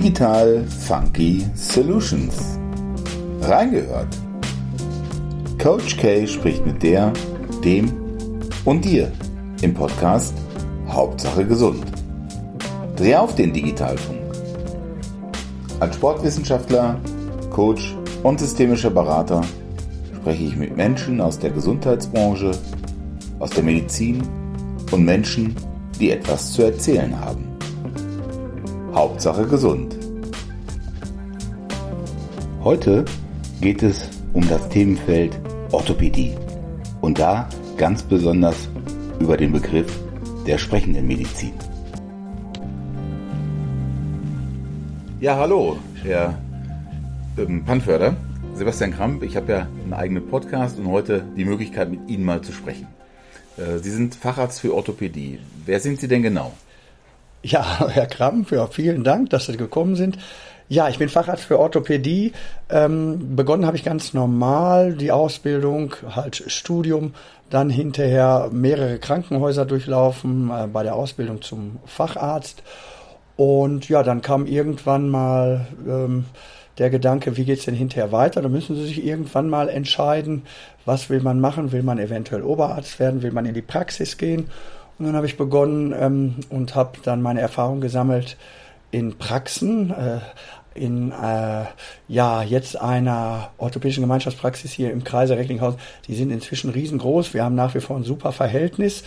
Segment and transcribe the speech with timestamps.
[0.00, 2.56] Digital Funky Solutions.
[3.40, 4.06] Reingehört.
[5.60, 7.12] Coach K spricht mit der,
[7.64, 7.92] dem
[8.64, 9.10] und dir
[9.60, 10.34] im Podcast
[10.88, 11.82] Hauptsache gesund.
[12.94, 14.20] Dreh auf den Digitalfunk.
[15.80, 17.00] Als Sportwissenschaftler,
[17.50, 19.40] Coach und systemischer Berater
[20.14, 22.52] spreche ich mit Menschen aus der Gesundheitsbranche,
[23.40, 24.22] aus der Medizin
[24.92, 25.56] und Menschen,
[25.98, 27.57] die etwas zu erzählen haben.
[28.98, 29.96] Hauptsache gesund.
[32.64, 33.04] Heute
[33.60, 35.38] geht es um das Themenfeld
[35.70, 36.34] Orthopädie
[37.00, 38.68] und da ganz besonders
[39.20, 39.86] über den Begriff
[40.48, 41.52] der sprechenden Medizin.
[45.20, 46.36] Ja, hallo, Herr
[47.38, 48.16] ähm, Panförder,
[48.56, 49.22] Sebastian Kramp.
[49.22, 52.88] Ich habe ja einen eigenen Podcast und heute die Möglichkeit, mit Ihnen mal zu sprechen.
[53.58, 55.38] Äh, Sie sind Facharzt für Orthopädie.
[55.66, 56.52] Wer sind Sie denn genau?
[57.42, 60.18] Ja, Herr Kramp, ja, vielen Dank, dass Sie gekommen sind.
[60.70, 62.32] Ja, ich bin Facharzt für Orthopädie.
[62.68, 67.14] Ähm, begonnen habe ich ganz normal die Ausbildung, halt Studium,
[67.48, 72.62] dann hinterher mehrere Krankenhäuser durchlaufen äh, bei der Ausbildung zum Facharzt.
[73.36, 76.26] Und ja, dann kam irgendwann mal ähm,
[76.76, 78.42] der Gedanke, wie geht's denn hinterher weiter?
[78.42, 80.42] Da müssen Sie sich irgendwann mal entscheiden,
[80.84, 81.72] was will man machen?
[81.72, 83.22] Will man eventuell Oberarzt werden?
[83.22, 84.50] Will man in die Praxis gehen?
[84.98, 88.36] Und dann habe ich begonnen ähm, und habe dann meine Erfahrung gesammelt
[88.90, 90.18] in Praxen, äh,
[90.74, 91.64] in äh,
[92.08, 95.80] ja jetzt einer orthopädischen Gemeinschaftspraxis hier im Kreise Recklinghausen.
[96.06, 97.34] Die sind inzwischen riesengroß.
[97.34, 99.04] Wir haben nach wie vor ein super Verhältnis.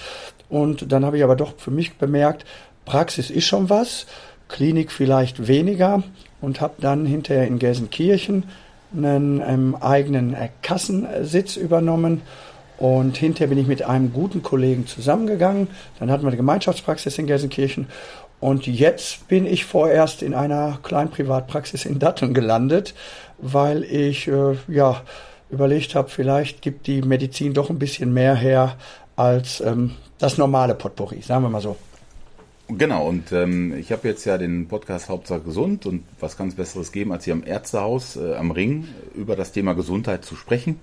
[0.49, 2.45] Und dann habe ich aber doch für mich bemerkt,
[2.85, 4.05] Praxis ist schon was,
[4.47, 6.03] Klinik vielleicht weniger
[6.41, 8.43] und habe dann hinterher in Gelsenkirchen
[8.95, 12.21] einen ähm, eigenen äh, Kassensitz übernommen
[12.81, 15.67] und hinterher bin ich mit einem guten Kollegen zusammengegangen.
[15.99, 17.85] Dann hatten wir eine Gemeinschaftspraxis in Gelsenkirchen.
[18.39, 22.95] Und jetzt bin ich vorerst in einer kleinen Privatpraxis in Datteln gelandet,
[23.37, 25.03] weil ich äh, ja
[25.51, 28.77] überlegt habe, vielleicht gibt die Medizin doch ein bisschen mehr her
[29.15, 31.75] als ähm, das normale Potpourri, sagen wir mal so.
[32.77, 36.91] Genau, und ähm, ich habe jetzt ja den Podcast Hauptsache gesund und was ganz Besseres
[36.91, 40.79] geben, als hier am Ärztehaus äh, am Ring über das Thema Gesundheit zu sprechen.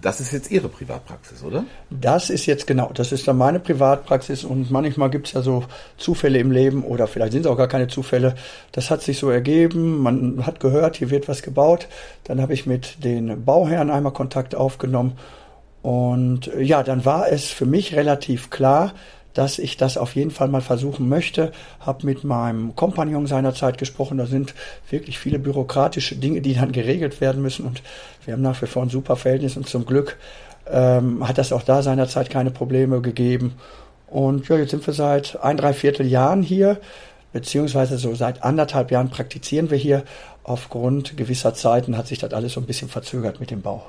[0.00, 1.64] Das ist jetzt Ihre Privatpraxis, oder?
[1.90, 5.64] Das ist jetzt genau, das ist dann meine Privatpraxis und manchmal gibt es ja so
[5.96, 8.36] Zufälle im Leben oder vielleicht sind es auch gar keine Zufälle.
[8.70, 11.88] Das hat sich so ergeben, man hat gehört, hier wird was gebaut.
[12.22, 15.18] Dann habe ich mit den Bauherren einmal Kontakt aufgenommen
[15.82, 18.94] und ja, dann war es für mich relativ klar,
[19.34, 21.52] dass ich das auf jeden Fall mal versuchen möchte.
[21.80, 24.16] Habe mit meinem Kompagnon seinerzeit gesprochen.
[24.16, 24.54] Da sind
[24.88, 27.66] wirklich viele bürokratische Dinge, die dann geregelt werden müssen.
[27.66, 27.82] Und
[28.24, 30.16] wir haben nach wie vor ein super Verhältnis und zum Glück
[30.70, 33.54] ähm, hat das auch da seinerzeit keine Probleme gegeben.
[34.06, 36.80] Und ja, jetzt sind wir seit ein, drei Viertel Jahren hier,
[37.32, 40.04] beziehungsweise so seit anderthalb Jahren praktizieren wir hier.
[40.44, 43.84] Aufgrund gewisser Zeiten hat sich das alles so ein bisschen verzögert mit dem Bau.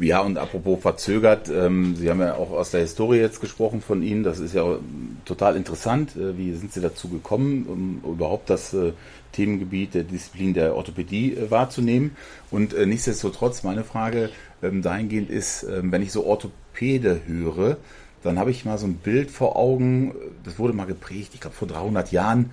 [0.00, 4.00] Ja, und apropos verzögert, ähm, Sie haben ja auch aus der Historie jetzt gesprochen von
[4.00, 4.22] Ihnen.
[4.22, 4.78] Das ist ja
[5.24, 6.14] total interessant.
[6.14, 7.66] Äh, wie sind Sie dazu gekommen,
[8.04, 8.92] um überhaupt das äh,
[9.32, 12.16] Themengebiet der Disziplin der Orthopädie äh, wahrzunehmen?
[12.52, 14.30] Und äh, nichtsdestotrotz, meine Frage
[14.62, 17.76] ähm, dahingehend ist, ähm, wenn ich so Orthopäde höre,
[18.22, 21.56] dann habe ich mal so ein Bild vor Augen, das wurde mal geprägt, ich glaube
[21.56, 22.50] vor 300 Jahren.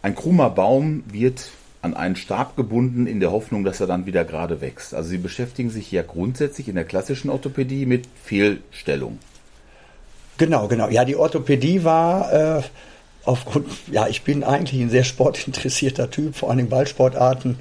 [0.00, 1.50] Ein krummer Baum wird
[1.82, 4.94] an einen Stab gebunden in der Hoffnung, dass er dann wieder gerade wächst.
[4.94, 9.18] Also Sie beschäftigen sich ja grundsätzlich in der klassischen Orthopädie mit Fehlstellung.
[10.38, 10.88] Genau, genau.
[10.88, 12.62] Ja, die Orthopädie war äh,
[13.24, 17.58] aufgrund, ja, ich bin eigentlich ein sehr sportinteressierter Typ, vor allem Ballsportarten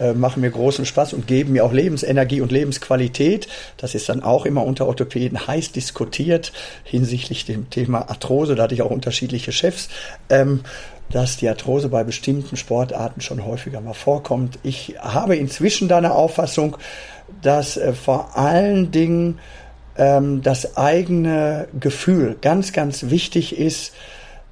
[0.00, 3.48] äh, machen mir großen Spaß und geben mir auch Lebensenergie und Lebensqualität.
[3.76, 6.52] Das ist dann auch immer unter Orthopäden heiß diskutiert
[6.84, 8.54] hinsichtlich dem Thema Arthrose.
[8.54, 9.90] Da hatte ich auch unterschiedliche Chefs.
[10.28, 10.60] Ähm,
[11.10, 14.58] dass die Arthrose bei bestimmten Sportarten schon häufiger mal vorkommt.
[14.62, 16.76] Ich habe inzwischen da eine Auffassung,
[17.42, 19.38] dass äh, vor allen Dingen
[19.96, 23.92] ähm, das eigene Gefühl ganz, ganz wichtig ist,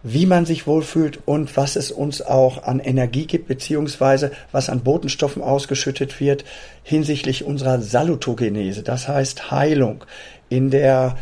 [0.03, 4.81] wie man sich wohlfühlt und was es uns auch an Energie gibt, beziehungsweise was an
[4.81, 6.45] Botenstoffen ausgeschüttet wird
[6.83, 10.05] hinsichtlich unserer Salutogenese, das heißt Heilung.
[10.49, 11.17] In der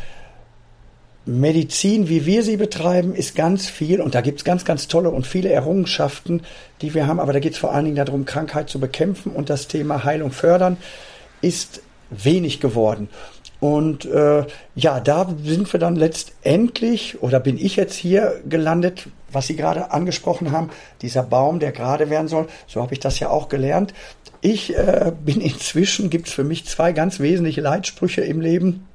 [1.27, 5.27] Medizin, wie wir sie betreiben, ist ganz viel und da gibt's ganz, ganz tolle und
[5.27, 6.43] viele Errungenschaften,
[6.81, 9.67] die wir haben, aber da geht's vor allen Dingen darum, Krankheit zu bekämpfen und das
[9.67, 10.77] Thema Heilung fördern
[11.41, 13.09] ist wenig geworden.
[13.59, 14.45] Und äh,
[14.77, 19.91] ja, da sind wir dann letztendlich, oder bin ich jetzt hier gelandet, was Sie gerade
[19.91, 20.71] angesprochen haben,
[21.03, 23.95] dieser Baum, der gerade werden soll, so habe ich das ja auch gelernt.
[24.43, 28.87] Ich äh, bin inzwischen, gibt's für mich zwei ganz wesentliche Leitsprüche im Leben.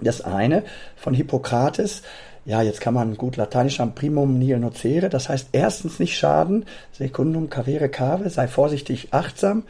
[0.00, 0.62] Das eine
[0.96, 2.02] von Hippokrates
[2.46, 6.64] ja, jetzt kann man gut Lateinisch am primum nihil nocere, das heißt erstens nicht schaden,
[6.92, 9.64] secundum carere cave, sei vorsichtig achtsam.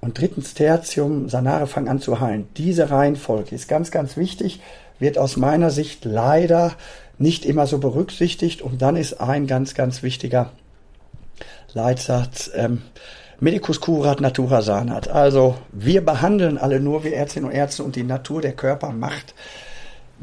[0.00, 2.46] Und drittens tertium sanare, fang an zu heilen.
[2.56, 4.60] Diese Reihenfolge ist ganz, ganz wichtig,
[4.98, 6.72] wird aus meiner Sicht leider
[7.18, 8.60] nicht immer so berücksichtigt.
[8.62, 10.50] Und dann ist ein ganz, ganz wichtiger
[11.72, 12.82] Leitsatz, ähm,
[13.40, 15.08] Medicus curat natura sanat.
[15.08, 19.34] Also wir behandeln alle nur, wir Ärztinnen und Ärzte und die Natur, der Körper macht.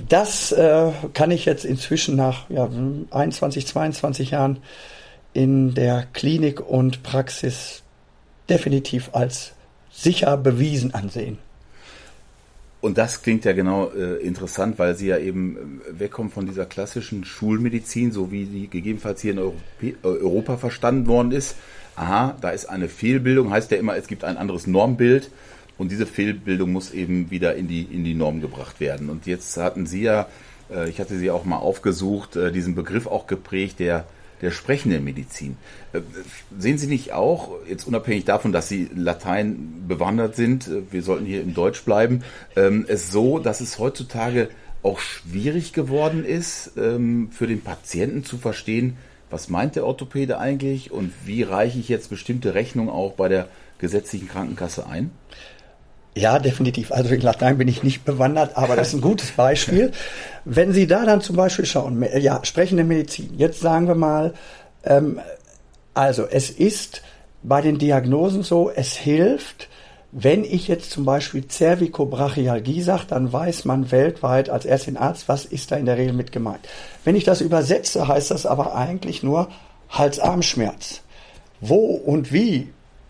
[0.10, 2.70] Das äh, kann ich jetzt inzwischen nach ja,
[3.12, 4.60] 21, 22 Jahren
[5.34, 7.84] in der Klinik und Praxis
[8.50, 9.54] definitiv als
[9.92, 11.38] sicher bewiesen ansehen.
[12.82, 16.66] Und das klingt ja genau äh, interessant, weil Sie ja eben äh, wegkommen von dieser
[16.66, 21.56] klassischen Schulmedizin, so wie sie gegebenenfalls hier in äh, Europa verstanden worden ist.
[21.96, 25.30] Aha, da ist eine Fehlbildung, heißt ja immer, es gibt ein anderes Normbild
[25.78, 29.10] und diese Fehlbildung muss eben wieder in die, in die Norm gebracht werden.
[29.10, 30.28] Und jetzt hatten Sie ja,
[30.74, 34.06] äh, ich hatte Sie auch mal aufgesucht, äh, diesen Begriff auch geprägt, der
[34.42, 35.58] der sprechenden Medizin.
[35.94, 36.02] Äh,
[36.58, 41.42] sehen Sie nicht auch, jetzt unabhängig davon, dass Sie Latein bewandert sind, wir sollten hier
[41.42, 42.24] im Deutsch bleiben,
[42.56, 44.50] ähm, es so, dass es heutzutage
[44.84, 48.98] auch schwierig geworden ist, ähm, für den Patienten zu verstehen,
[49.32, 53.48] was meint der Orthopäde eigentlich und wie reiche ich jetzt bestimmte Rechnungen auch bei der
[53.80, 55.12] gesetzlichen Krankenkasse ein?
[56.14, 56.92] Ja, definitiv.
[56.92, 59.92] Also in Latein bin ich nicht bewandert, aber das ist ein gutes Beispiel.
[60.46, 63.34] Wenn Sie da dann zum Beispiel schauen, ja, sprechende Medizin.
[63.38, 64.34] Jetzt sagen wir mal,
[64.84, 65.22] ähm,
[65.94, 67.02] also es ist
[67.44, 69.70] bei den Diagnosen so, es hilft,
[70.12, 75.46] wenn ich jetzt zum Beispiel Cervicobrachialgie sage, dann weiß man weltweit als Ärztin Arzt, was
[75.46, 76.68] ist da in der Regel mit gemeint.
[77.06, 79.48] Wenn ich das übersetze, heißt das aber eigentlich nur
[79.90, 81.02] Hals-Arm-Schmerz.
[81.62, 82.70] Wo und wie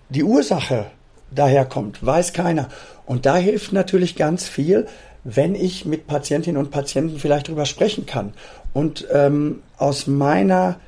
[0.09, 0.87] die Ursache
[1.31, 2.69] daherkommt, weiß keiner.
[3.05, 4.85] Und da hilft natürlich ganz viel,
[5.23, 8.33] wenn ich mit Patientinnen und Patienten vielleicht drüber sprechen kann.
[8.73, 10.79] Und ähm, aus meiner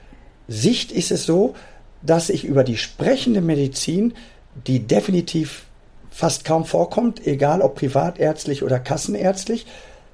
[0.47, 1.55] Sicht ist es so,
[2.01, 4.13] dass ich über die sprechende Medizin,
[4.67, 5.65] die definitiv
[6.13, 9.65] fast kaum vorkommt, egal ob privatärztlich oder kassenärztlich,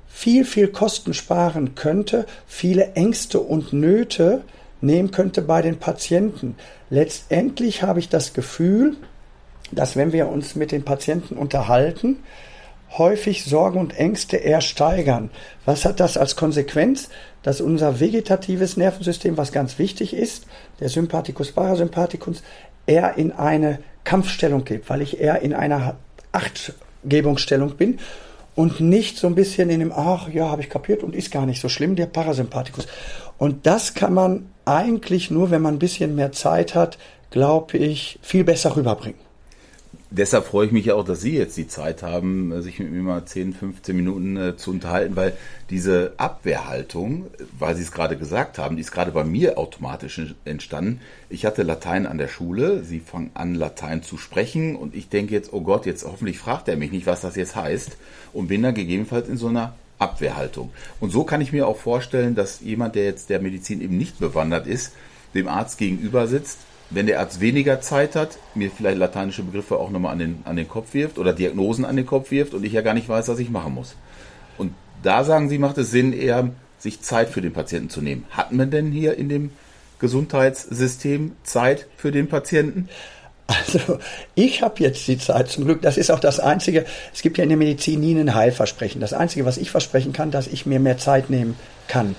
[0.08, 4.44] viel, viel Kosten sparen könnte, viele Ängste und Nöte
[4.82, 6.56] nehmen könnte bei den Patienten.
[6.90, 8.96] Letztendlich habe ich das Gefühl,
[9.72, 12.18] dass wenn wir uns mit den Patienten unterhalten,
[12.98, 15.30] häufig Sorgen und Ängste eher steigern.
[15.66, 17.10] Was hat das als Konsequenz?
[17.44, 20.46] Dass unser vegetatives Nervensystem, was ganz wichtig ist,
[20.80, 22.42] der Sympathikus Parasympathikus,
[22.88, 25.96] eher in eine Kampfstellung geht, weil ich eher in einer
[26.32, 28.00] Achtgebungsstellung bin
[28.56, 31.46] und nicht so ein bisschen in dem, ach ja, habe ich kapiert und ist gar
[31.46, 32.88] nicht so schlimm, der Parasympathikus.
[33.38, 36.98] Und das kann man eigentlich nur, wenn man ein bisschen mehr Zeit hat,
[37.32, 39.29] glaube ich, viel besser rüberbringen
[40.12, 43.26] deshalb freue ich mich auch, dass Sie jetzt die Zeit haben, sich mit mir mal
[43.26, 45.34] 10, 15 Minuten äh, zu unterhalten, weil
[45.70, 47.28] diese Abwehrhaltung,
[47.58, 51.02] weil Sie es gerade gesagt haben, die ist gerade bei mir automatisch entstanden.
[51.30, 55.34] Ich hatte Latein an der Schule, Sie fangen an, Latein zu sprechen und ich denke
[55.34, 57.98] jetzt, oh Gott, jetzt hoffentlich fragt er mich nicht, was das jetzt heißt
[58.34, 60.72] und bin dann gegebenenfalls in so einer Abwehrhaltung.
[61.00, 64.20] Und so kann ich mir auch vorstellen, dass jemand, der jetzt der Medizin eben nicht
[64.20, 64.94] bewandert ist,
[65.34, 69.92] dem Arzt gegenüber sitzt wenn der Arzt weniger Zeit hat, mir vielleicht lateinische Begriffe auch
[69.92, 72.74] nochmal an den, an den Kopf wirft oder Diagnosen an den Kopf wirft und ich
[72.74, 73.96] ja gar nicht weiß, was ich machen muss.
[74.58, 78.26] Und da sagen Sie, macht es Sinn, eher sich Zeit für den Patienten zu nehmen.
[78.32, 79.52] Hatten wir denn hier in dem
[80.00, 82.90] Gesundheitssystem Zeit für den Patienten?
[83.48, 83.98] Also
[84.36, 85.82] ich habe jetzt die Zeit zum Glück.
[85.82, 86.86] Das ist auch das Einzige.
[87.12, 89.02] Es gibt ja in der Medizin nie ein Heilversprechen.
[89.02, 91.56] Das Einzige, was ich versprechen kann, dass ich mir mehr Zeit nehmen
[91.88, 92.16] kann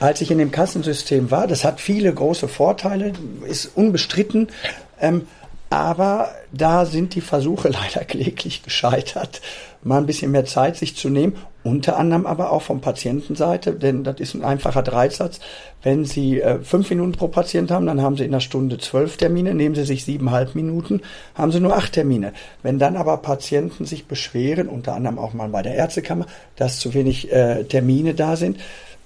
[0.00, 1.46] als ich in dem Kassensystem war.
[1.46, 3.12] Das hat viele große Vorteile,
[3.46, 4.48] ist unbestritten.
[5.00, 5.26] Ähm,
[5.70, 9.40] aber da sind die Versuche leider kläglich gescheitert,
[9.82, 11.36] mal ein bisschen mehr Zeit sich zu nehmen.
[11.62, 15.38] Unter anderem aber auch vom Patientenseite, denn das ist ein einfacher Dreisatz.
[15.82, 19.18] Wenn Sie äh, fünf Minuten pro Patient haben, dann haben Sie in einer Stunde zwölf
[19.18, 19.54] Termine.
[19.54, 21.02] Nehmen Sie sich siebeneinhalb Minuten,
[21.34, 22.32] haben Sie nur acht Termine.
[22.62, 26.26] Wenn dann aber Patienten sich beschweren, unter anderem auch mal bei der Ärztekammer,
[26.56, 28.58] dass zu wenig äh, Termine da sind,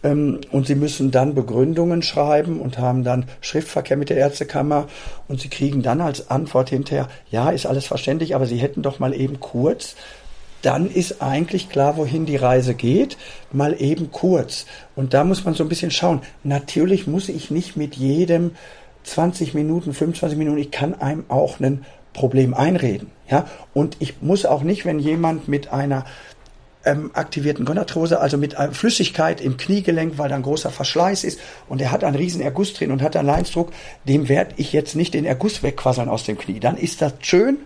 [0.03, 4.89] und sie müssen dann Begründungen schreiben und haben dann Schriftverkehr mit der Ärztekammer
[5.29, 8.99] und sie kriegen dann als Antwort hinterher, ja, ist alles verständlich, aber sie hätten doch
[8.99, 9.95] mal eben kurz.
[10.63, 13.17] Dann ist eigentlich klar, wohin die Reise geht,
[13.53, 14.67] mal eben kurz.
[14.97, 16.21] Und da muss man so ein bisschen schauen.
[16.45, 18.53] Natürlich muss ich nicht mit jedem
[19.05, 23.11] 20 Minuten, 25 Minuten, ich kann einem auch ein Problem einreden.
[23.31, 26.05] Ja, und ich muss auch nicht, wenn jemand mit einer
[26.85, 31.41] ähm, aktivierten Gonarthrose, also mit äh, Flüssigkeit im Kniegelenk, weil da ein großer Verschleiß ist
[31.69, 33.73] und er hat einen riesen Erguss drin und hat einen Leinsdruck,
[34.05, 36.61] dem werde ich jetzt nicht den Erguss wegquasseln aus dem Knie.
[36.61, 37.59] Dann ist das schön,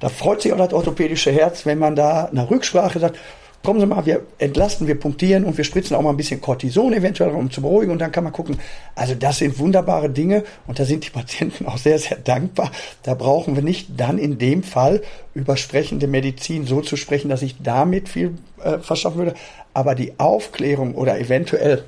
[0.00, 3.18] da freut sich auch das orthopädische Herz, wenn man da nach Rücksprache sagt,
[3.62, 6.92] kommen Sie mal, wir entlasten, wir punktieren und wir spritzen auch mal ein bisschen Cortison
[6.92, 8.58] eventuell, um zu beruhigen und dann kann man gucken.
[8.94, 12.70] Also das sind wunderbare Dinge und da sind die Patienten auch sehr, sehr dankbar.
[13.02, 15.02] Da brauchen wir nicht dann in dem Fall
[15.34, 19.34] über sprechende Medizin so zu sprechen, dass ich damit viel äh, verschaffen würde.
[19.74, 21.84] Aber die Aufklärung oder eventuell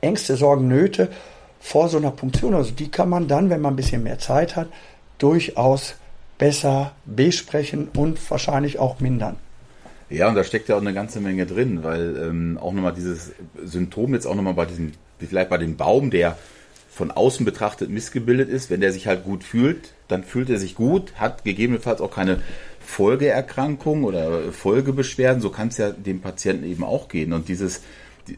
[0.00, 1.08] Ängste, Sorgen, Nöte
[1.60, 4.56] vor so einer Punktion, also die kann man dann, wenn man ein bisschen mehr Zeit
[4.56, 4.68] hat,
[5.18, 5.96] durchaus
[6.38, 9.36] besser besprechen und wahrscheinlich auch mindern.
[10.10, 13.32] Ja, und da steckt ja auch eine ganze Menge drin, weil ähm, auch nochmal dieses
[13.62, 16.36] Symptom jetzt auch nochmal bei diesem, vielleicht bei dem Baum, der
[16.90, 20.74] von außen betrachtet missgebildet ist, wenn der sich halt gut fühlt, dann fühlt er sich
[20.74, 22.40] gut, hat gegebenenfalls auch keine
[22.80, 27.32] Folgeerkrankung oder Folgebeschwerden, so kann es ja dem Patienten eben auch gehen.
[27.32, 27.82] Und dieses,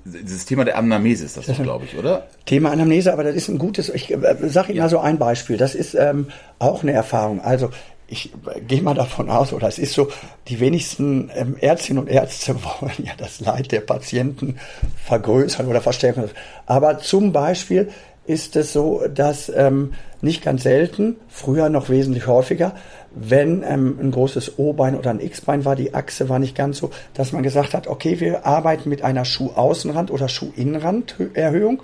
[0.05, 2.29] dieses Thema der Anamnese ist das, glaube ich, oder?
[2.45, 4.85] Thema Anamnese, aber das ist ein gutes, ich äh, sage Ihnen ja.
[4.85, 6.27] mal so ein Beispiel, das ist ähm,
[6.59, 7.41] auch eine Erfahrung.
[7.41, 7.71] Also
[8.13, 8.31] ich
[8.69, 10.09] gehe mal davon aus, oder es ist so,
[10.49, 14.59] die wenigsten ähm, Ärztinnen und Ärzte wollen ja das Leid der Patienten
[15.03, 16.25] vergrößern oder verstärken.
[16.67, 17.91] Aber zum Beispiel
[18.27, 22.75] ist es so, dass ähm, nicht ganz selten, früher noch wesentlich häufiger,
[23.15, 26.91] wenn ähm, ein großes O-Bein oder ein X-Bein war, die Achse war nicht ganz so,
[27.15, 31.83] dass man gesagt hat, okay, wir arbeiten mit einer Schuhaußenrand- oder Schuhinnenranderhöhung,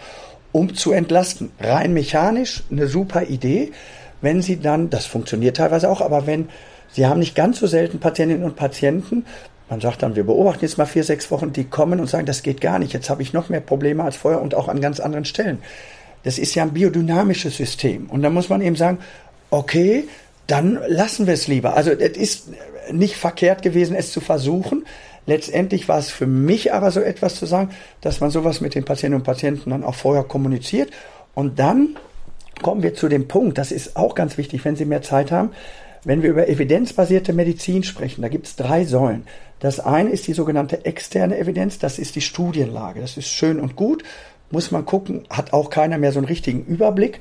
[0.52, 1.50] um zu entlasten.
[1.58, 3.72] Rein mechanisch eine super Idee
[4.20, 6.48] wenn Sie dann, das funktioniert teilweise auch, aber wenn
[6.90, 9.26] Sie haben nicht ganz so selten Patientinnen und Patienten,
[9.68, 12.42] man sagt dann, wir beobachten jetzt mal vier, sechs Wochen, die kommen und sagen, das
[12.42, 15.00] geht gar nicht, jetzt habe ich noch mehr Probleme als vorher und auch an ganz
[15.00, 15.58] anderen Stellen.
[16.24, 18.06] Das ist ja ein biodynamisches System.
[18.06, 18.98] Und da muss man eben sagen,
[19.50, 20.08] okay,
[20.46, 21.76] dann lassen wir es lieber.
[21.76, 22.48] Also es ist
[22.90, 24.86] nicht verkehrt gewesen, es zu versuchen.
[25.26, 27.70] Letztendlich war es für mich aber so etwas zu sagen,
[28.00, 30.90] dass man sowas mit den Patientinnen und Patienten dann auch vorher kommuniziert
[31.34, 31.96] und dann
[32.62, 35.50] kommen wir zu dem Punkt, das ist auch ganz wichtig, wenn Sie mehr Zeit haben,
[36.04, 39.24] wenn wir über evidenzbasierte Medizin sprechen, da gibt es drei Säulen.
[39.60, 43.00] Das eine ist die sogenannte externe Evidenz, das ist die Studienlage.
[43.00, 44.04] Das ist schön und gut,
[44.50, 47.20] muss man gucken, hat auch keiner mehr so einen richtigen Überblick.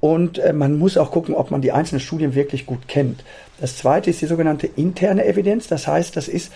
[0.00, 3.24] Und äh, man muss auch gucken, ob man die einzelnen Studien wirklich gut kennt.
[3.60, 6.52] Das zweite ist die sogenannte interne Evidenz, das heißt, das ist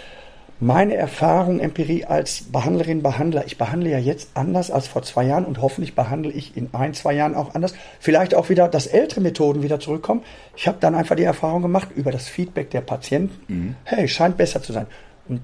[0.62, 5.44] meine Erfahrung, Empirie als Behandlerin, Behandler, ich behandle ja jetzt anders als vor zwei Jahren
[5.44, 7.74] und hoffentlich behandle ich in ein, zwei Jahren auch anders.
[7.98, 10.22] Vielleicht auch wieder, dass ältere Methoden wieder zurückkommen.
[10.54, 13.52] Ich habe dann einfach die Erfahrung gemacht über das Feedback der Patienten.
[13.52, 13.74] Mhm.
[13.82, 14.86] Hey, scheint besser zu sein.
[15.28, 15.40] Und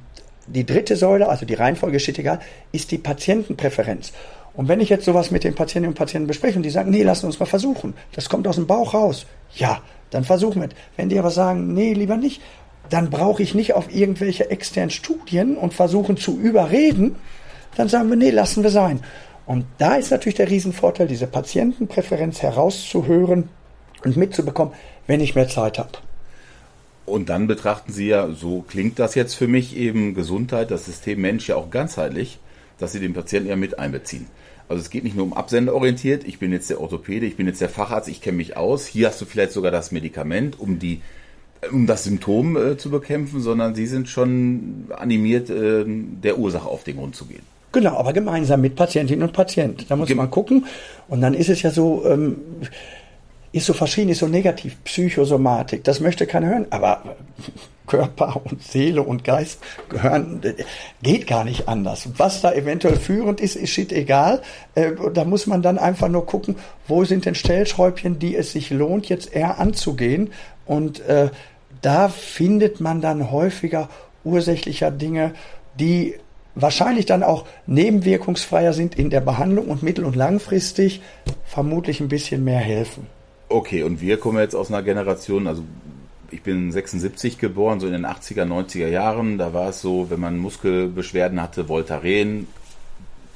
[0.47, 2.39] die dritte Säule, also die Reihenfolge steht egal,
[2.71, 4.13] ist die Patientenpräferenz.
[4.55, 7.03] Und wenn ich jetzt sowas mit den Patientinnen und Patienten bespreche und die sagen, nee,
[7.03, 9.27] lassen uns mal versuchen, das kommt aus dem Bauch raus.
[9.57, 10.75] Ja, dann versuchen wir es.
[10.97, 12.41] Wenn die aber sagen, nee, lieber nicht,
[12.91, 17.17] dann brauche ich nicht auf irgendwelche externen Studien und versuchen zu überreden.
[17.77, 19.01] Dann sagen wir, nee, lassen wir sein.
[19.47, 23.49] Und da ist natürlich der Riesenvorteil, diese Patientenpräferenz herauszuhören
[24.05, 24.75] und mitzubekommen,
[25.07, 25.93] wenn ich mehr Zeit habe.
[27.07, 31.23] Und dann betrachten Sie ja, so klingt das jetzt für mich eben Gesundheit, das System
[31.23, 32.39] Mensch ja auch ganzheitlich,
[32.79, 34.27] dass Sie den Patienten ja mit einbeziehen.
[34.69, 37.63] Also es geht nicht nur um absenderorientiert, ich bin jetzt der Orthopäde, ich bin jetzt
[37.63, 38.87] der Facharzt, ich kenne mich aus.
[38.87, 41.01] Hier hast du vielleicht sogar das Medikament, um die
[41.73, 46.85] um das Symptom äh, zu bekämpfen, sondern sie sind schon animiert, äh, der Ursache auf
[46.85, 47.43] den Grund zu gehen.
[47.73, 49.85] Genau, aber gemeinsam mit Patientinnen und Patienten.
[49.89, 50.67] Da muss Gem man gucken.
[51.09, 52.37] Und dann ist es ja so, ähm,
[53.53, 55.85] ist so verschieden, ist so negativ, Psychosomatik.
[55.85, 57.17] Das möchte keiner hören, aber
[57.87, 60.43] Körper und Seele und Geist gehören,
[61.03, 62.09] geht gar nicht anders.
[62.17, 64.43] Was da eventuell führend ist, ist shit egal.
[64.75, 68.71] Äh, da muss man dann einfach nur gucken, wo sind denn Stellschräubchen, die es sich
[68.71, 70.31] lohnt, jetzt eher anzugehen
[70.67, 71.31] und äh,
[71.81, 73.89] da findet man dann häufiger
[74.25, 75.33] ursächlicher Dinge,
[75.79, 76.15] die
[76.55, 81.01] wahrscheinlich dann auch nebenwirkungsfreier sind in der Behandlung und mittel- und langfristig
[81.45, 83.07] vermutlich ein bisschen mehr helfen.
[83.49, 85.65] Okay, und wir kommen jetzt aus einer Generation, also
[86.31, 90.21] ich bin 76 geboren, so in den 80er, 90er Jahren, da war es so, wenn
[90.21, 92.47] man Muskelbeschwerden hatte, Voltaren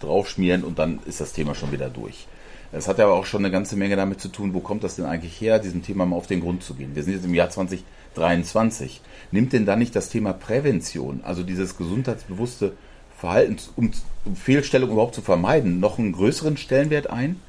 [0.00, 2.26] draufschmieren und dann ist das Thema schon wieder durch.
[2.72, 5.04] Es hat aber auch schon eine ganze Menge damit zu tun, wo kommt das denn
[5.06, 6.94] eigentlich her, diesem Thema mal auf den Grund zu gehen.
[6.94, 9.00] Wir sind jetzt im Jahr 2023.
[9.30, 12.72] Nimmt denn da nicht das Thema Prävention, also dieses gesundheitsbewusste
[13.18, 13.92] Verhalten, um,
[14.24, 17.40] um Fehlstellung überhaupt zu vermeiden, noch einen größeren Stellenwert ein?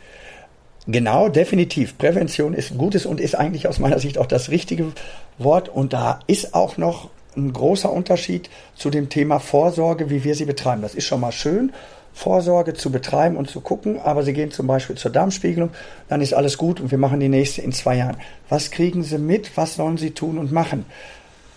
[0.85, 1.97] Genau, definitiv.
[1.97, 4.91] Prävention ist ein gutes und ist eigentlich aus meiner Sicht auch das richtige
[5.37, 5.69] Wort.
[5.69, 10.45] Und da ist auch noch ein großer Unterschied zu dem Thema Vorsorge, wie wir sie
[10.45, 10.81] betreiben.
[10.81, 11.71] Das ist schon mal schön.
[12.13, 15.71] Vorsorge zu betreiben und zu gucken, aber Sie gehen zum Beispiel zur Darmspiegelung,
[16.09, 18.17] dann ist alles gut und wir machen die nächste in zwei Jahren.
[18.49, 19.57] Was kriegen Sie mit?
[19.57, 20.85] Was sollen Sie tun und machen?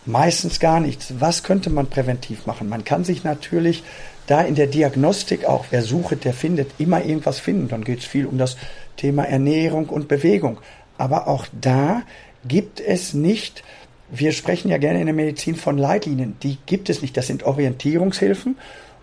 [0.07, 1.13] Meistens gar nichts.
[1.19, 2.69] Was könnte man präventiv machen?
[2.69, 3.83] Man kann sich natürlich
[4.27, 7.69] da in der Diagnostik auch, wer sucht, der findet, immer irgendwas finden.
[7.69, 8.57] Dann geht es viel um das
[8.97, 10.59] Thema Ernährung und Bewegung.
[10.99, 12.03] Aber auch da
[12.47, 13.63] gibt es nicht
[14.11, 16.37] wir sprechen ja gerne in der Medizin von Leitlinien.
[16.43, 17.17] Die gibt es nicht.
[17.17, 18.57] Das sind Orientierungshilfen.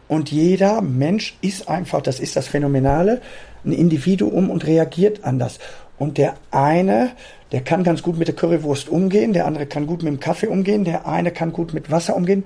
[0.07, 3.21] Und jeder Mensch ist einfach, das ist das Phänomenale,
[3.65, 5.59] ein Individuum und reagiert anders.
[5.97, 7.11] Und der eine,
[7.51, 10.47] der kann ganz gut mit der Currywurst umgehen, der andere kann gut mit dem Kaffee
[10.47, 12.45] umgehen, der eine kann gut mit Wasser umgehen.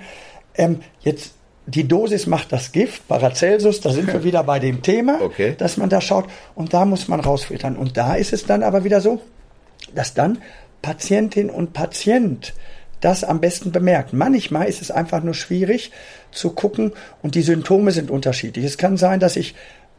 [0.55, 1.33] Ähm, jetzt
[1.67, 5.53] die Dosis macht das Gift, Paracelsus, da sind wir wieder bei dem Thema, okay.
[5.57, 7.75] dass man da schaut und da muss man rausfiltern.
[7.75, 9.21] Und da ist es dann aber wieder so,
[9.93, 10.39] dass dann
[10.81, 12.53] Patientin und Patient
[13.01, 14.13] das am besten bemerkt.
[14.13, 15.91] Manchmal ist es einfach nur schwierig
[16.31, 18.65] zu gucken und die Symptome sind unterschiedlich.
[18.65, 19.53] Es kann sein, dass ich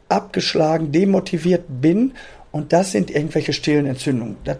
[0.08, 2.12] abgeschlagen, demotiviert bin
[2.50, 4.36] und das sind irgendwelche stillen Entzündungen.
[4.44, 4.56] Das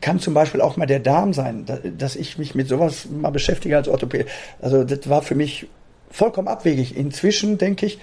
[0.00, 1.66] kann zum Beispiel auch mal der Darm sein,
[1.98, 4.26] dass ich mich mit sowas mal beschäftige als Orthopäde.
[4.60, 5.66] Also das war für mich
[6.12, 6.96] vollkommen abwegig.
[6.96, 7.98] Inzwischen denke ich,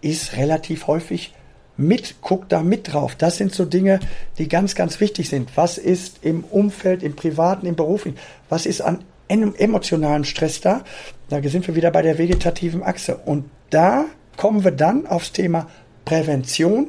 [0.00, 1.32] ist relativ häufig
[1.76, 3.14] mit, guck da mit drauf.
[3.16, 4.00] Das sind so Dinge,
[4.38, 5.56] die ganz, ganz wichtig sind.
[5.56, 8.18] Was ist im Umfeld, im Privaten, im Beruflichen?
[8.48, 10.84] Was ist an emotionalem Stress da?
[11.28, 13.16] Da sind wir wieder bei der vegetativen Achse.
[13.16, 15.68] Und da kommen wir dann aufs Thema
[16.04, 16.88] Prävention.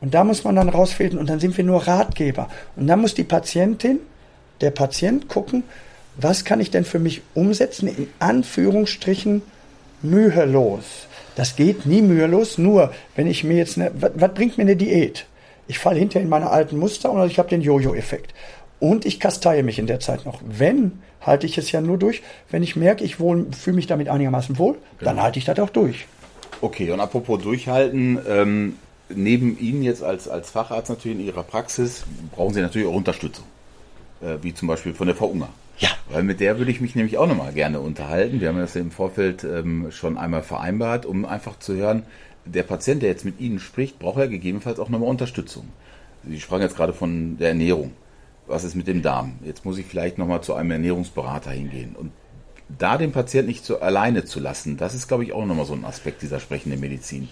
[0.00, 2.48] Und da muss man dann rausfinden und dann sind wir nur Ratgeber.
[2.76, 4.00] Und dann muss die Patientin,
[4.60, 5.62] der Patient gucken,
[6.16, 9.42] was kann ich denn für mich umsetzen, in Anführungsstrichen
[10.04, 11.06] mühelos.
[11.36, 14.76] Das geht nie mühelos, nur wenn ich mir jetzt, eine, was, was bringt mir eine
[14.76, 15.26] Diät?
[15.68, 18.34] Ich falle hinterher in meine alten Muster und ich habe den Jojo-Effekt.
[18.80, 20.40] Und ich kasteie mich in der Zeit noch.
[20.44, 22.22] Wenn, halte ich es ja nur durch.
[22.50, 25.12] Wenn ich merke, ich fühle mich damit einigermaßen wohl, genau.
[25.12, 26.06] dann halte ich das auch durch.
[26.60, 28.76] Okay, und apropos durchhalten, ähm,
[29.08, 32.04] neben Ihnen jetzt als, als Facharzt natürlich in Ihrer Praxis
[32.34, 33.44] brauchen Sie natürlich auch Unterstützung.
[34.20, 35.48] Äh, wie zum Beispiel von der Frau Unger.
[36.12, 38.40] Weil mit der würde ich mich nämlich auch nochmal gerne unterhalten.
[38.40, 42.02] Wir haben das ja im Vorfeld ähm, schon einmal vereinbart, um einfach zu hören,
[42.44, 45.68] der Patient, der jetzt mit Ihnen spricht, braucht ja gegebenenfalls auch nochmal Unterstützung.
[46.28, 47.92] Sie sprachen jetzt gerade von der Ernährung.
[48.46, 49.34] Was ist mit dem Darm?
[49.44, 51.96] Jetzt muss ich vielleicht nochmal zu einem Ernährungsberater hingehen.
[51.96, 52.10] Und
[52.68, 55.74] da den Patienten nicht so alleine zu lassen, das ist, glaube ich, auch nochmal so
[55.74, 57.28] ein Aspekt dieser sprechenden Medizin.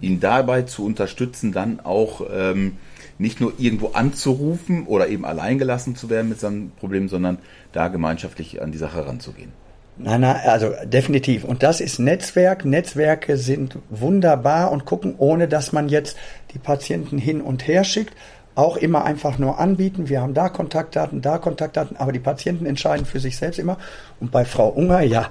[0.00, 2.78] Ihn dabei zu unterstützen, dann auch ähm,
[3.22, 7.38] nicht nur irgendwo anzurufen oder eben alleingelassen zu werden mit seinem Problem, sondern
[7.72, 9.52] da gemeinschaftlich an die Sache ranzugehen.
[9.98, 11.44] Nein, nein, also definitiv.
[11.44, 12.64] Und das ist Netzwerk.
[12.64, 16.16] Netzwerke sind wunderbar und gucken, ohne dass man jetzt
[16.52, 18.14] die Patienten hin und her schickt,
[18.54, 20.08] auch immer einfach nur anbieten.
[20.08, 23.78] Wir haben da Kontaktdaten, da Kontaktdaten, aber die Patienten entscheiden für sich selbst immer.
[24.20, 25.28] Und bei Frau Unger, ja,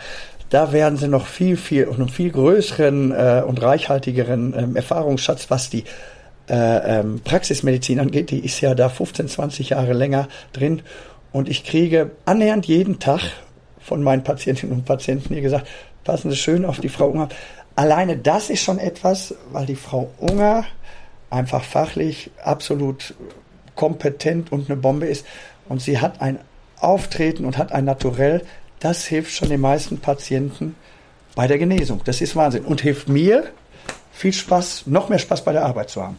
[0.49, 5.49] da werden sie noch viel, viel und einen viel größeren äh, und reichhaltigeren ähm, Erfahrungsschatz,
[5.49, 5.85] was die
[6.51, 10.81] äh, ähm, Praxismedizin angeht, die ist ja da 15, 20 Jahre länger drin.
[11.31, 13.21] Und ich kriege annähernd jeden Tag
[13.79, 15.67] von meinen Patientinnen und Patienten hier gesagt,
[16.03, 17.29] passen Sie schön auf die Frau Unger.
[17.75, 20.65] Alleine das ist schon etwas, weil die Frau Unger
[21.29, 23.13] einfach fachlich absolut
[23.75, 25.25] kompetent und eine Bombe ist.
[25.69, 26.39] Und sie hat ein
[26.81, 28.43] Auftreten und hat ein Naturell,
[28.81, 30.75] das hilft schon den meisten Patienten
[31.33, 32.01] bei der Genesung.
[32.03, 32.65] Das ist Wahnsinn.
[32.65, 33.45] Und hilft mir,
[34.11, 36.17] viel Spaß, noch mehr Spaß bei der Arbeit zu haben.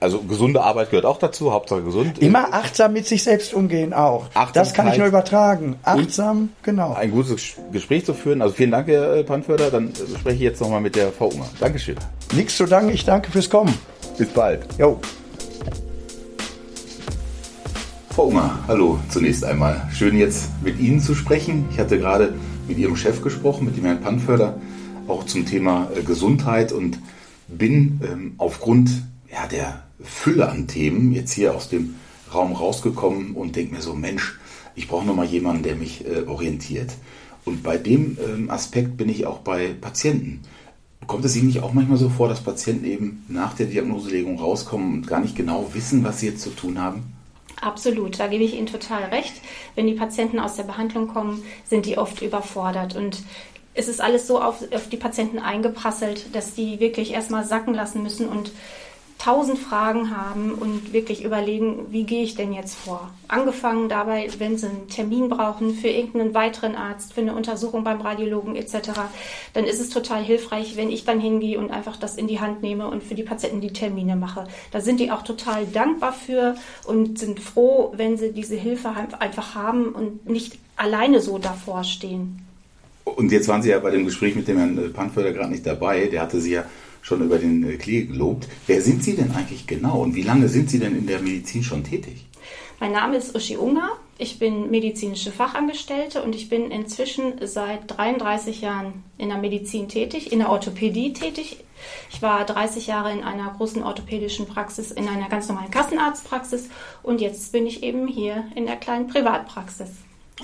[0.00, 2.18] Also gesunde Arbeit gehört auch dazu, Hauptsache gesund.
[2.20, 4.28] Immer achtsam mit sich selbst umgehen auch.
[4.54, 5.76] Das kann ich nur übertragen.
[5.82, 6.94] Achtsam, genau.
[6.94, 8.40] Ein gutes Gespräch zu führen.
[8.40, 9.70] Also vielen Dank, Herr Panförder.
[9.70, 11.44] Dann spreche ich jetzt nochmal mit der Frau Unger.
[11.60, 11.96] Dankeschön.
[12.34, 13.74] Nichts zu danken, ich danke fürs Kommen.
[14.16, 14.66] Bis bald.
[14.78, 14.98] Jo.
[18.08, 19.86] Frau Unger, hallo zunächst einmal.
[19.92, 21.68] Schön jetzt mit Ihnen zu sprechen.
[21.72, 22.32] Ich hatte gerade
[22.66, 24.56] mit Ihrem Chef gesprochen, mit dem Herrn Panförder,
[25.08, 26.98] auch zum Thema äh, Gesundheit und
[27.48, 28.90] bin ähm, aufgrund
[29.32, 31.96] ja, der Fülle an Themen jetzt hier aus dem
[32.32, 34.38] Raum rausgekommen und denke mir so, Mensch,
[34.74, 36.92] ich brauche noch mal jemanden, der mich äh, orientiert.
[37.44, 40.42] Und bei dem ähm, Aspekt bin ich auch bei Patienten.
[41.06, 44.94] Kommt es Ihnen nicht auch manchmal so vor, dass Patienten eben nach der Diagnoselegung rauskommen
[44.94, 47.12] und gar nicht genau wissen, was sie jetzt zu tun haben?
[47.60, 49.34] Absolut, da gebe ich Ihnen total recht.
[49.74, 52.96] Wenn die Patienten aus der Behandlung kommen, sind die oft überfordert.
[52.96, 53.22] Und
[53.74, 58.02] es ist alles so auf, auf die Patienten eingeprasselt, dass die wirklich erstmal sacken lassen
[58.02, 58.52] müssen und
[59.20, 63.10] tausend Fragen haben und wirklich überlegen, wie gehe ich denn jetzt vor?
[63.28, 68.00] Angefangen dabei, wenn sie einen Termin brauchen für irgendeinen weiteren Arzt, für eine Untersuchung beim
[68.00, 68.92] Radiologen etc.,
[69.52, 72.62] dann ist es total hilfreich, wenn ich dann hingehe und einfach das in die Hand
[72.62, 74.46] nehme und für die Patienten die Termine mache.
[74.70, 76.54] Da sind die auch total dankbar für
[76.86, 82.46] und sind froh, wenn sie diese Hilfe einfach haben und nicht alleine so davor stehen.
[83.04, 86.06] Und jetzt waren Sie ja bei dem Gespräch mit dem Herrn Panförder gerade nicht dabei.
[86.06, 86.64] Der hatte Sie ja
[87.02, 88.48] schon über den äh, Klee gelobt.
[88.66, 91.62] Wer sind Sie denn eigentlich genau und wie lange sind Sie denn in der Medizin
[91.62, 92.26] schon tätig?
[92.80, 93.90] Mein Name ist Uschi Unger.
[94.16, 100.32] Ich bin medizinische Fachangestellte und ich bin inzwischen seit 33 Jahren in der Medizin tätig,
[100.32, 101.64] in der Orthopädie tätig.
[102.10, 106.68] Ich war 30 Jahre in einer großen orthopädischen Praxis, in einer ganz normalen Kassenarztpraxis
[107.02, 109.90] und jetzt bin ich eben hier in der kleinen Privatpraxis.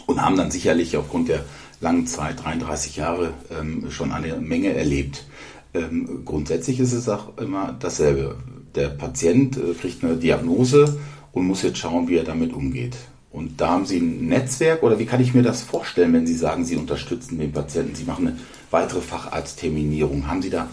[0.07, 1.45] und haben dann sicherlich aufgrund der
[1.81, 5.25] langen Zeit, 33 Jahre, ähm, schon eine Menge erlebt.
[5.74, 8.37] Ähm, grundsätzlich ist es auch immer dasselbe.
[8.74, 10.98] Der Patient äh, kriegt eine Diagnose
[11.33, 12.96] und muss jetzt schauen, wie er damit umgeht.
[13.31, 16.35] Und da haben Sie ein Netzwerk oder wie kann ich mir das vorstellen, wenn Sie
[16.35, 18.38] sagen, Sie unterstützen den Patienten, Sie machen eine
[18.70, 20.26] weitere Facharztterminierung?
[20.26, 20.68] Haben Sie da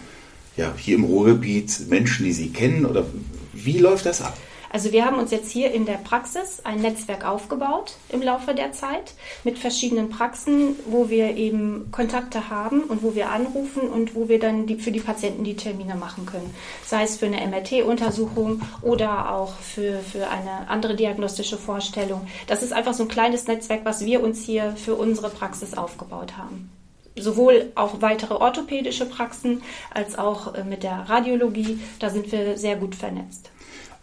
[0.56, 3.04] ja, hier im Ruhrgebiet Menschen, die Sie kennen oder
[3.52, 4.36] wie läuft das ab?
[4.74, 8.72] Also wir haben uns jetzt hier in der Praxis ein Netzwerk aufgebaut im Laufe der
[8.72, 14.28] Zeit mit verschiedenen Praxen, wo wir eben Kontakte haben und wo wir anrufen und wo
[14.28, 16.52] wir dann die, für die Patienten die Termine machen können.
[16.84, 22.26] Sei es für eine MRT-Untersuchung oder auch für, für eine andere diagnostische Vorstellung.
[22.48, 26.36] Das ist einfach so ein kleines Netzwerk, was wir uns hier für unsere Praxis aufgebaut
[26.36, 26.68] haben
[27.16, 31.78] sowohl auch weitere orthopädische Praxen als auch äh, mit der Radiologie.
[32.00, 33.52] Da sind wir sehr gut vernetzt.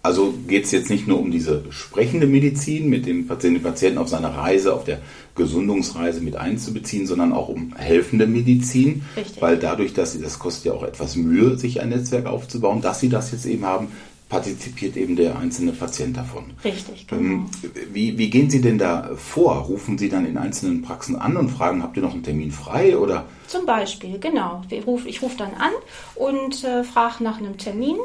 [0.04, 3.98] Also geht es jetzt nicht nur um diese sprechende Medizin, mit dem Patienten, den Patienten
[4.00, 5.00] auf seiner Reise, auf der
[5.36, 9.42] Gesundungsreise mit einzubeziehen, sondern auch um helfende Medizin, Richtig.
[9.42, 13.00] weil dadurch, dass sie, das kostet ja auch etwas Mühe, sich ein Netzwerk aufzubauen, dass
[13.00, 13.90] sie das jetzt eben haben,
[14.28, 16.46] partizipiert eben der einzelne Patient davon.
[16.64, 17.22] Richtig, genau.
[17.22, 17.46] Ähm,
[17.92, 19.56] wie, wie gehen Sie denn da vor?
[19.58, 22.98] Rufen Sie dann in einzelnen Praxen an und fragen, habt ihr noch einen Termin frei
[22.98, 23.26] oder?
[23.48, 24.64] Zum Beispiel, genau.
[24.70, 25.74] Ich rufe ruf dann an
[26.16, 27.98] und äh, frage nach einem Termin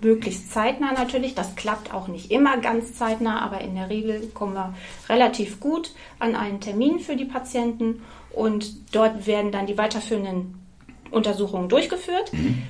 [0.00, 1.34] möglichst zeitnah natürlich.
[1.34, 4.74] Das klappt auch nicht immer ganz zeitnah, aber in der Regel kommen wir
[5.08, 8.02] relativ gut an einen Termin für die Patienten
[8.32, 10.54] und dort werden dann die weiterführenden
[11.10, 12.32] Untersuchungen durchgeführt.
[12.32, 12.62] Mhm.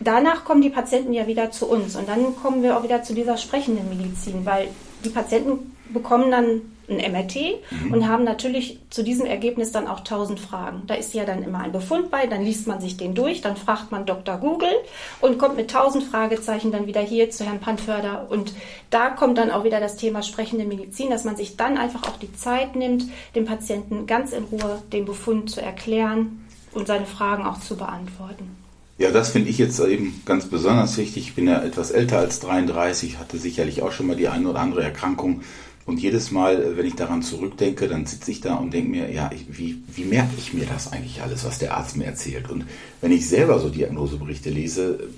[0.00, 3.14] Danach kommen die Patienten ja wieder zu uns und dann kommen wir auch wieder zu
[3.14, 4.68] dieser sprechenden Medizin, weil
[5.04, 7.36] die Patienten bekommen dann ein MRT
[7.70, 7.92] mhm.
[7.92, 10.82] und haben natürlich zu diesem Ergebnis dann auch tausend Fragen.
[10.86, 13.56] Da ist ja dann immer ein Befund bei, dann liest man sich den durch, dann
[13.56, 14.36] fragt man Dr.
[14.36, 14.74] Google
[15.20, 18.26] und kommt mit tausend Fragezeichen dann wieder hier zu Herrn Panförder.
[18.30, 18.54] Und
[18.90, 22.16] da kommt dann auch wieder das Thema sprechende Medizin, dass man sich dann einfach auch
[22.18, 27.44] die Zeit nimmt, dem Patienten ganz in Ruhe den Befund zu erklären und seine Fragen
[27.44, 28.64] auch zu beantworten.
[28.96, 31.28] Ja, das finde ich jetzt eben ganz besonders wichtig.
[31.28, 34.60] Ich bin ja etwas älter als 33, hatte sicherlich auch schon mal die eine oder
[34.60, 35.42] andere Erkrankung
[35.86, 39.10] und jedes Mal, äh, wenn ich daran zurückdenke, dann sitze ich da und denke mir,
[39.10, 42.50] ja, ich, wie, wie merke ich mir das eigentlich alles, was der Arzt mir erzählt?
[42.50, 42.64] Und
[43.00, 45.08] wenn ich selber so Diagnoseberichte lese,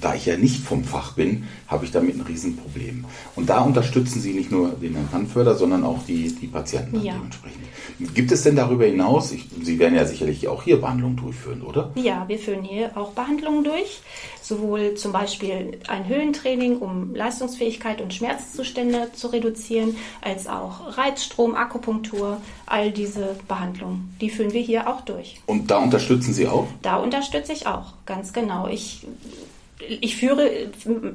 [0.00, 3.04] da ich ja nicht vom Fach bin, habe ich damit ein Riesenproblem.
[3.34, 7.14] Und da unterstützen Sie nicht nur den Handförder, sondern auch die, die Patienten ja.
[7.14, 7.66] dementsprechend.
[8.14, 11.90] Gibt es denn darüber hinaus, ich, Sie werden ja sicherlich auch hier Behandlungen durchführen, oder?
[11.94, 14.00] Ja, wir führen hier auch Behandlungen durch.
[14.42, 22.40] Sowohl zum Beispiel ein Höhentraining, um Leistungsfähigkeit und Schmerzzustände zu reduzieren, als auch Reizstrom, Akupunktur,
[22.66, 24.14] all diese Behandlungen.
[24.20, 25.40] Die führen wir hier auch durch.
[25.46, 26.68] Und da unterstützen Sie auch?
[26.82, 28.68] Da unterstütze ich auch, ganz genau.
[28.68, 29.06] Ich
[29.78, 30.70] ich führe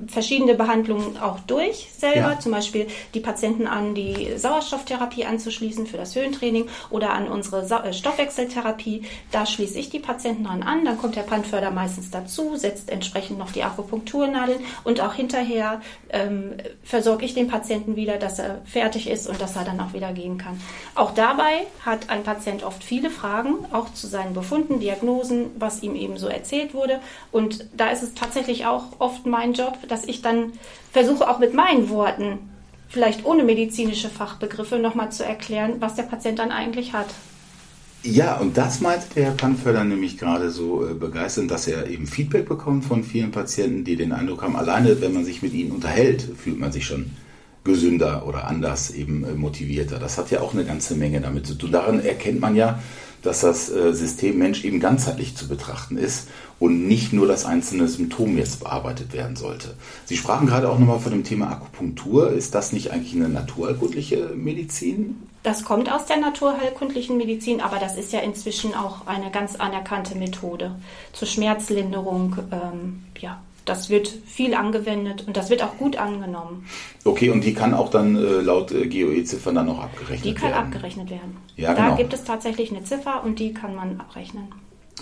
[0.07, 2.39] verschiedene Behandlungen auch durch selber, ja.
[2.39, 7.93] zum Beispiel die Patienten an die Sauerstofftherapie anzuschließen für das Höhentraining oder an unsere äh,
[7.93, 9.03] Stoffwechseltherapie.
[9.31, 13.39] Da schließe ich die Patienten dran an, dann kommt der Pannförder meistens dazu, setzt entsprechend
[13.39, 19.09] noch die Akupunkturnadeln und auch hinterher ähm, versorge ich den Patienten wieder, dass er fertig
[19.09, 20.61] ist und dass er dann auch wieder gehen kann.
[20.93, 25.95] Auch dabei hat ein Patient oft viele Fragen, auch zu seinen Befunden, Diagnosen, was ihm
[25.95, 26.99] eben so erzählt wurde
[27.31, 30.53] und da ist es tatsächlich tatsächlich auch oft mein Job, dass ich dann
[30.91, 32.39] versuche, auch mit meinen Worten,
[32.89, 37.07] vielleicht ohne medizinische Fachbegriffe, nochmal zu erklären, was der Patient dann eigentlich hat.
[38.03, 42.07] Ja, und das meinte der Herr Panförder nämlich gerade so äh, begeisternd, dass er eben
[42.07, 45.71] Feedback bekommt von vielen Patienten, die den Eindruck haben, alleine wenn man sich mit ihnen
[45.71, 47.11] unterhält, fühlt man sich schon
[47.63, 49.99] gesünder oder anders eben äh, motivierter.
[49.99, 51.71] Das hat ja auch eine ganze Menge damit zu tun.
[51.71, 52.79] Daran erkennt man ja,
[53.21, 56.27] dass das äh, System Mensch eben ganzheitlich zu betrachten ist
[56.59, 59.75] und nicht nur das einzelne Symptom jetzt bearbeitet werden sollte.
[60.05, 62.31] Sie sprachen gerade auch nochmal von dem Thema Akupunktur.
[62.31, 65.27] Ist das nicht eigentlich eine naturheilkundliche Medizin?
[65.43, 70.15] Das kommt aus der naturheilkundlichen Medizin, aber das ist ja inzwischen auch eine ganz anerkannte
[70.15, 70.75] Methode
[71.13, 72.37] zur Schmerzlinderung.
[72.51, 76.65] Ähm, ja, das wird viel angewendet und das wird auch gut angenommen.
[77.03, 80.23] Okay, und die kann auch dann äh, laut äh, GOE-Ziffern dann auch abgerechnet werden?
[80.23, 80.65] Die kann werden.
[80.65, 81.37] abgerechnet werden.
[81.55, 81.97] Ja, da genau.
[81.97, 84.47] gibt es tatsächlich eine Ziffer und die kann man abrechnen.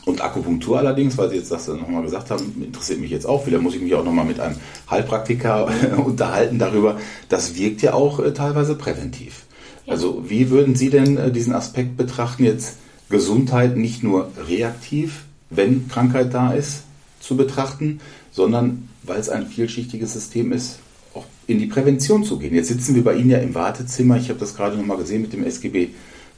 [0.05, 3.43] Und Akupunktur allerdings, weil Sie jetzt das nochmal gesagt haben, interessiert mich jetzt auch.
[3.43, 4.55] Vielleicht muss ich mich auch nochmal mit einem
[4.89, 5.69] Heilpraktiker
[6.05, 6.97] unterhalten darüber.
[7.27, 9.45] Das wirkt ja auch äh, teilweise präventiv.
[9.85, 9.93] Ja.
[9.93, 12.77] Also wie würden Sie denn äh, diesen Aspekt betrachten, jetzt
[13.09, 16.83] Gesundheit nicht nur reaktiv, wenn Krankheit da ist,
[17.19, 17.99] zu betrachten,
[18.39, 20.79] sondern weil es ein vielschichtiges System ist,
[21.13, 22.55] auch in die Prävention zu gehen.
[22.55, 24.15] Jetzt sitzen wir bei Ihnen ja im Wartezimmer.
[24.15, 25.89] Ich habe das gerade nochmal gesehen mit dem SGB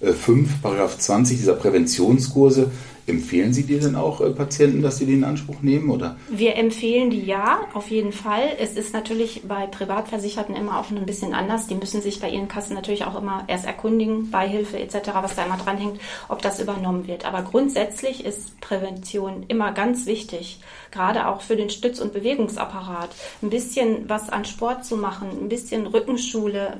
[0.01, 2.71] 5, äh, Paragraph 20 dieser Präventionskurse.
[3.07, 5.89] Empfehlen Sie dir denn auch äh, Patienten, dass sie den in Anspruch nehmen?
[5.89, 6.17] Oder?
[6.29, 8.43] Wir empfehlen die ja, auf jeden Fall.
[8.59, 11.67] Es ist natürlich bei Privatversicherten immer auch ein bisschen anders.
[11.67, 15.45] Die müssen sich bei ihren Kassen natürlich auch immer erst erkundigen, Beihilfe etc., was da
[15.45, 17.25] immer dranhängt, ob das übernommen wird.
[17.25, 20.59] Aber grundsätzlich ist Prävention immer ganz wichtig,
[20.91, 23.09] gerade auch für den Stütz- und Bewegungsapparat.
[23.41, 26.79] Ein bisschen was an Sport zu machen, ein bisschen Rückenschule,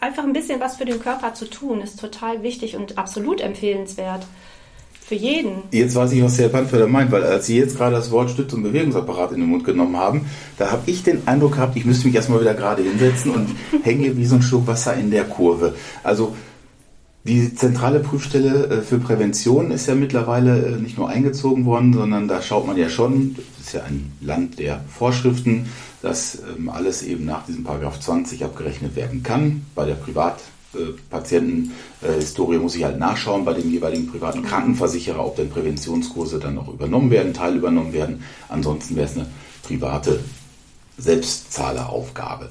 [0.00, 4.26] einfach ein bisschen was für den Körper zu tun, ist total wichtig und absolut empfehlenswert.
[5.04, 5.64] Für jeden.
[5.72, 8.52] Jetzt weiß ich, was Herr Panfelder meint, weil als Sie jetzt gerade das Wort Stütz-
[8.52, 10.26] und Bewegungsapparat in den Mund genommen haben,
[10.58, 13.48] da habe ich den Eindruck gehabt, ich müsste mich erstmal wieder gerade hinsetzen und
[13.82, 15.74] hänge wie so ein Schluck Wasser in der Kurve.
[16.02, 16.34] Also
[17.24, 22.26] die zentrale Prüfstelle äh, für Prävention ist ja mittlerweile äh, nicht nur eingezogen worden, sondern
[22.26, 25.66] da schaut man ja schon, das ist ja ein Land der Vorschriften,
[26.00, 29.66] dass ähm, alles eben nach diesem Paragraph 20 abgerechnet werden kann.
[29.76, 30.40] Bei der Privat
[31.10, 36.72] Patientenhistorie muss ich halt nachschauen bei dem jeweiligen privaten Krankenversicherer, ob denn Präventionskurse dann noch
[36.72, 38.24] übernommen werden, Teil übernommen werden.
[38.48, 39.26] Ansonsten wäre es eine
[39.62, 40.20] private
[40.98, 42.48] Selbstzahleraufgabe.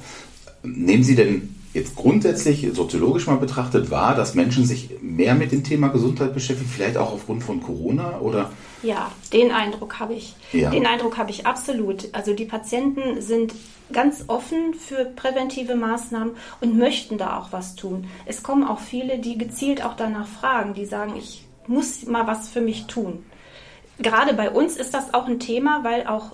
[0.64, 5.64] Nehmen Sie denn jetzt grundsätzlich soziologisch mal betrachtet wahr, dass Menschen sich mehr mit dem
[5.64, 8.52] Thema Gesundheit beschäftigen, vielleicht auch aufgrund von Corona oder?
[8.84, 10.36] Ja, den Eindruck habe ich.
[10.52, 10.72] Ja.
[10.72, 12.10] Den Eindruck habe ich absolut.
[12.14, 13.54] Also die Patienten sind
[13.94, 18.08] ganz offen für präventive Maßnahmen und möchten da auch was tun.
[18.26, 22.50] Es kommen auch viele, die gezielt auch danach fragen, die sagen, ich muss mal was
[22.50, 23.24] für mich tun.
[24.00, 26.32] Gerade bei uns ist das auch ein Thema, weil auch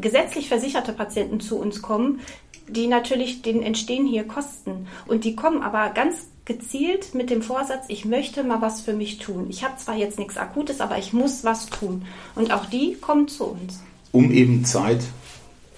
[0.00, 2.20] gesetzlich versicherte Patienten zu uns kommen,
[2.68, 4.86] die natürlich, denen entstehen hier Kosten.
[5.06, 9.18] Und die kommen aber ganz gezielt mit dem Vorsatz, ich möchte mal was für mich
[9.18, 9.46] tun.
[9.48, 12.04] Ich habe zwar jetzt nichts Akutes, aber ich muss was tun.
[12.34, 13.80] Und auch die kommen zu uns.
[14.10, 15.00] Um eben Zeit,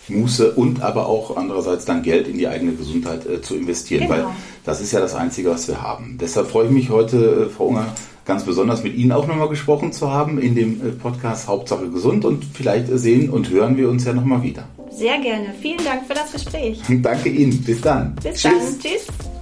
[0.08, 4.12] Muße und aber auch andererseits dann Geld in die eigene Gesundheit äh, zu investieren, genau.
[4.12, 4.26] weil
[4.64, 6.18] das ist ja das Einzige, was wir haben.
[6.20, 9.92] Deshalb freue ich mich heute, äh, Frau Unger, ganz besonders mit Ihnen auch nochmal gesprochen
[9.92, 14.04] zu haben in dem äh, Podcast Hauptsache gesund und vielleicht sehen und hören wir uns
[14.04, 14.68] ja nochmal wieder.
[14.90, 15.54] Sehr gerne.
[15.60, 16.80] Vielen Dank für das Gespräch.
[17.02, 17.62] Danke Ihnen.
[17.62, 18.14] Bis dann.
[18.16, 18.52] Bis Tschüss.
[18.52, 18.80] dann.
[18.80, 19.33] Tschüss.